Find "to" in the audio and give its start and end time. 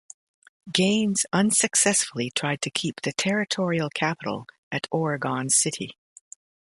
2.63-2.71